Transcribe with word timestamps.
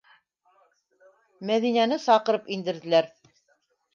Мәҙинәне 1.49 1.99
саҡырып 2.05 2.49
индерҙеләр. 2.57 3.13